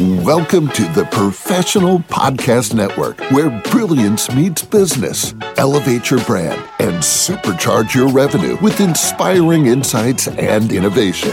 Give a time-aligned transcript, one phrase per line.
[0.00, 5.36] Welcome to the Professional Podcast Network, where brilliance meets business.
[5.56, 11.30] Elevate your brand and supercharge your revenue with inspiring insights and innovation.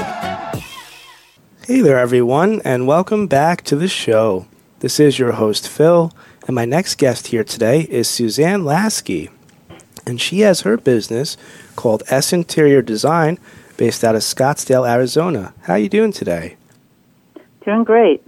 [1.65, 4.45] Hey there, everyone, and welcome back to the show.
[4.81, 6.13] This is your host, Phil,
[6.45, 9.31] and my next guest here today is Suzanne Lasky.
[10.05, 11.35] And she has her business
[11.75, 13.39] called S Interior Design
[13.77, 15.55] based out of Scottsdale, Arizona.
[15.61, 16.57] How are you doing today?
[17.65, 18.23] Doing great.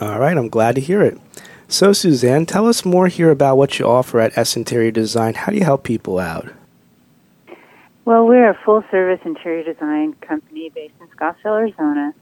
[0.00, 1.20] All right, I'm glad to hear it.
[1.68, 5.34] So, Suzanne, tell us more here about what you offer at S Interior Design.
[5.34, 6.48] How do you help people out?
[8.06, 12.14] Well, we're a full service interior design company based in Scottsdale, Arizona,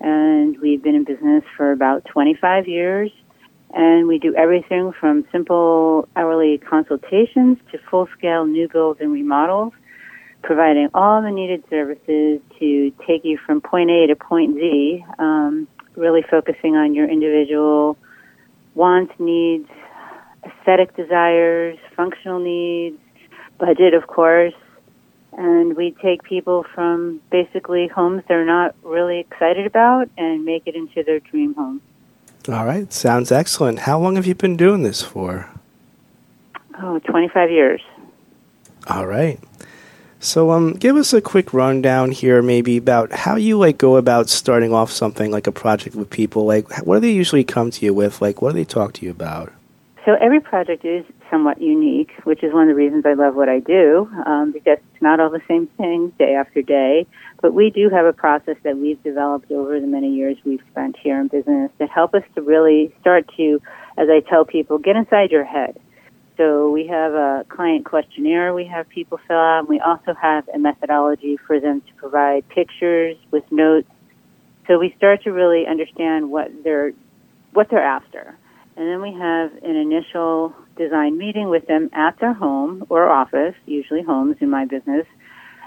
[0.00, 3.12] and we've been in business for about 25 years.
[3.72, 9.72] And we do everything from simple hourly consultations to full scale new builds and remodels,
[10.42, 15.04] providing all the needed services to take you from point A to point Z.
[15.20, 15.68] Um,
[16.00, 17.96] really focusing on your individual
[18.74, 19.68] wants, needs,
[20.44, 22.98] aesthetic desires, functional needs,
[23.58, 24.54] budget, of course.
[25.32, 30.74] And we take people from basically homes they're not really excited about and make it
[30.74, 31.80] into their dream home.
[32.48, 33.80] All right, sounds excellent.
[33.80, 35.48] How long have you been doing this for?
[36.82, 37.82] Oh, 25 years.
[38.86, 39.38] All right.
[40.22, 44.28] So, um, give us a quick rundown here, maybe about how you like go about
[44.28, 46.44] starting off something like a project with people.
[46.44, 48.20] Like, what do they usually come to you with?
[48.20, 49.50] Like, what do they talk to you about?
[50.04, 53.48] So every project is somewhat unique, which is one of the reasons I love what
[53.48, 57.06] I do, um, because it's not all the same thing day after day.
[57.40, 60.98] But we do have a process that we've developed over the many years we've spent
[60.98, 63.62] here in business that help us to really start to,
[63.96, 65.80] as I tell people, get inside your head
[66.40, 69.58] so we have a client questionnaire we have people fill out.
[69.58, 73.90] And we also have a methodology for them to provide pictures with notes.
[74.66, 76.92] So we start to really understand what they're
[77.52, 78.38] what they're after.
[78.76, 83.54] And then we have an initial design meeting with them at their home or office,
[83.66, 85.04] usually homes in my business.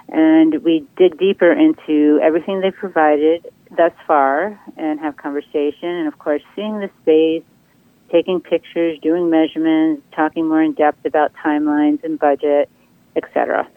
[0.08, 6.18] And we dig deeper into everything they've provided thus far and have conversation and of
[6.18, 7.44] course seeing the space
[8.14, 12.70] taking pictures, doing measurements, talking more in depth about timelines and budget,
[13.16, 13.68] etc.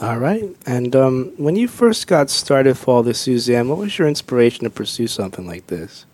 [0.00, 0.44] All right.
[0.66, 4.64] And um, when you first got started for all this, Suzanne, what was your inspiration
[4.64, 6.06] to pursue something like this?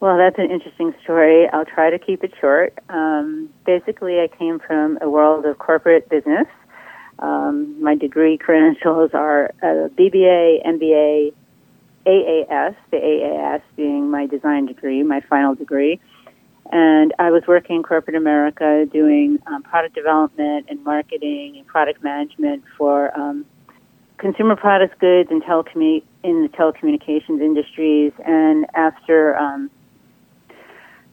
[0.00, 1.48] Well, that's an interesting story.
[1.48, 2.76] I'll try to keep it short.
[2.88, 6.48] Um, basically, I came from a world of corporate business.
[7.20, 11.32] Um, my degree credentials are a BBA, MBA,
[12.04, 16.00] AAS, the AAS being my design degree, my final degree.
[16.72, 22.02] And I was working in corporate America doing um, product development and marketing and product
[22.02, 23.46] management for um,
[24.18, 28.12] consumer products, goods, and telecommu- in the telecommunications industries.
[28.24, 29.70] And after um,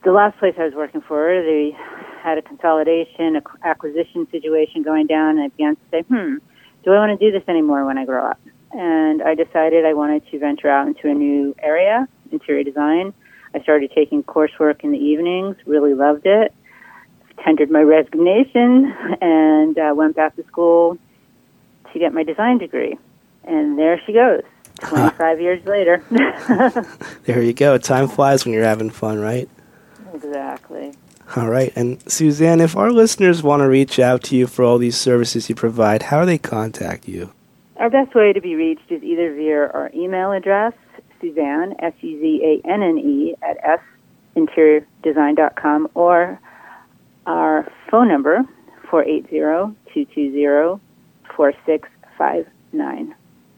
[0.03, 1.77] the last place I was working for, they
[2.21, 6.35] had a consolidation, a acquisition situation going down, and I began to say, hmm,
[6.83, 8.39] do I want to do this anymore when I grow up?
[8.71, 13.13] And I decided I wanted to venture out into a new area, interior design
[13.53, 16.53] I started taking coursework in the evenings, really loved it,
[17.43, 20.97] tendered my resignation, and uh, went back to school
[21.91, 22.97] to get my design degree.
[23.43, 24.41] And there she goes,
[24.79, 26.03] 25 years later.
[27.25, 27.77] there you go.
[27.77, 29.49] Time flies when you're having fun, right?
[30.13, 30.93] Exactly.
[31.35, 31.71] All right.
[31.75, 35.49] And Suzanne, if our listeners want to reach out to you for all these services
[35.49, 37.33] you provide, how do they contact you?
[37.77, 40.73] Our best way to be reached is either via our email address,
[41.23, 43.81] Suzanne, S U Z A N N E, at
[44.35, 46.39] sinteriordesign.com or
[47.25, 48.43] our phone number,
[48.89, 50.81] 480 220
[51.35, 53.15] 4659.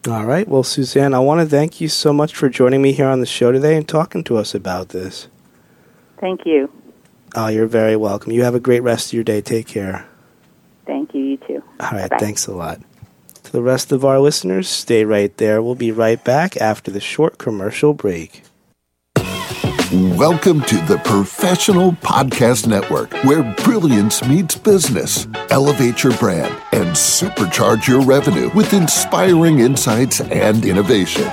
[0.07, 0.47] All right.
[0.47, 3.25] Well, Suzanne, I want to thank you so much for joining me here on the
[3.25, 5.27] show today and talking to us about this.
[6.19, 6.71] Thank you.
[7.35, 8.31] Oh, you're very welcome.
[8.31, 9.41] You have a great rest of your day.
[9.41, 10.05] Take care.
[10.85, 11.21] Thank you.
[11.21, 11.63] You too.
[11.79, 12.09] All right.
[12.09, 12.17] Bye.
[12.19, 12.79] Thanks a lot.
[13.45, 15.61] To the rest of our listeners, stay right there.
[15.61, 18.41] We'll be right back after the short commercial break.
[19.91, 25.27] Welcome to the Professional Podcast Network, where brilliance meets business.
[25.51, 31.27] Elevate your brand and supercharge your revenue with inspiring insights and innovation.